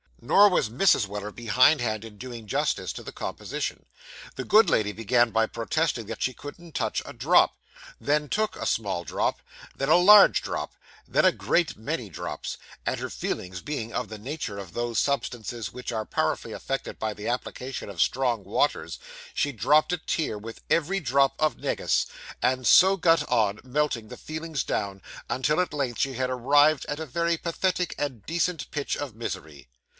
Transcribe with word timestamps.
Nor 0.23 0.49
was 0.49 0.69
Mrs. 0.69 1.07
Weller 1.07 1.31
behind 1.31 1.81
hand 1.81 2.05
in 2.05 2.17
doing 2.17 2.45
justice 2.47 2.93
to 2.93 3.01
the 3.01 3.11
composition. 3.11 3.85
The 4.35 4.43
good 4.43 4.67
lady 4.69 4.91
began 4.93 5.29
by 5.31 5.45
protesting 5.47 6.05
that 6.07 6.21
she 6.21 6.33
couldn't 6.33 6.73
touch 6.75 7.01
a 7.05 7.13
drop 7.13 7.55
then 7.99 8.27
took 8.29 8.55
a 8.55 8.67
small 8.67 9.03
drop 9.03 9.41
then 9.75 9.89
a 9.89 9.97
large 9.97 10.41
drop 10.43 10.73
then 11.07 11.25
a 11.25 11.31
great 11.31 11.75
many 11.75 12.09
drops; 12.09 12.57
and 12.83 12.99
her 12.99 13.11
feelings 13.11 13.61
being 13.61 13.93
of 13.93 14.09
the 14.09 14.17
nature 14.17 14.57
of 14.57 14.73
those 14.73 14.99
substances 14.99 15.71
which 15.71 15.91
are 15.91 16.05
powerfully 16.05 16.51
affected 16.53 16.97
by 16.97 17.13
the 17.13 17.27
application 17.27 17.87
of 17.89 18.01
strong 18.01 18.43
waters, 18.43 18.97
she 19.35 19.51
dropped 19.51 19.93
a 19.93 19.97
tear 19.97 20.37
with 20.37 20.61
every 20.69 20.99
drop 20.99 21.33
of 21.39 21.57
negus, 21.57 22.07
and 22.43 22.65
so 22.65 22.97
got 22.97 23.27
on, 23.29 23.59
melting 23.63 24.07
the 24.07 24.17
feelings 24.17 24.63
down, 24.63 25.01
until 25.29 25.59
at 25.59 25.73
length 25.73 25.99
she 25.99 26.13
had 26.13 26.29
arrived 26.29 26.85
at 26.89 26.99
a 26.99 27.05
very 27.05 27.37
pathetic 27.37 27.93
and 27.99 28.25
decent 28.25 28.69
pitch 28.71 28.97
of 28.97 29.15
misery. 29.15 29.67